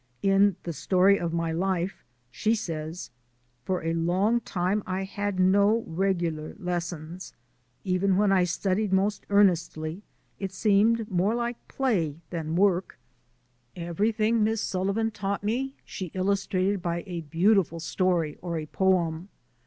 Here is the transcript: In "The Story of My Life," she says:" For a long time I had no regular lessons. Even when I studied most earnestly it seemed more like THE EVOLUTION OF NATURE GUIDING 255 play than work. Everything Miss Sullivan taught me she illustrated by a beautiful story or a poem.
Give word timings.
In 0.23 0.55
"The 0.63 0.73
Story 0.73 1.19
of 1.19 1.31
My 1.31 1.51
Life," 1.51 2.03
she 2.31 2.55
says:" 2.55 3.11
For 3.65 3.83
a 3.83 3.93
long 3.93 4.39
time 4.41 4.81
I 4.87 5.03
had 5.03 5.39
no 5.39 5.83
regular 5.85 6.55
lessons. 6.57 7.33
Even 7.83 8.17
when 8.17 8.31
I 8.31 8.43
studied 8.45 8.91
most 8.91 9.27
earnestly 9.29 10.01
it 10.39 10.51
seemed 10.53 11.07
more 11.11 11.35
like 11.35 11.57
THE 11.67 11.75
EVOLUTION 11.75 11.99
OF 11.99 12.07
NATURE 12.07 12.19
GUIDING 12.31 12.55
255 13.75 13.75
play 13.75 13.77
than 13.77 13.85
work. 13.85 13.91
Everything 13.91 14.43
Miss 14.43 14.61
Sullivan 14.61 15.11
taught 15.11 15.43
me 15.43 15.75
she 15.85 16.09
illustrated 16.15 16.81
by 16.81 17.03
a 17.05 17.21
beautiful 17.21 17.79
story 17.79 18.39
or 18.41 18.57
a 18.57 18.65
poem. 18.65 19.29